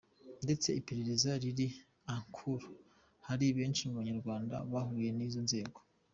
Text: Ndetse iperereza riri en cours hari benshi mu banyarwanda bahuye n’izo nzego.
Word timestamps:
Ndetse 0.45 0.67
iperereza 0.79 1.29
riri 1.41 1.67
en 2.13 2.21
cours 2.35 2.65
hari 3.27 3.45
benshi 3.57 3.81
mu 3.87 3.93
banyarwanda 3.99 4.55
bahuye 4.73 5.09
n’izo 5.13 5.41
nzego. 5.47 5.79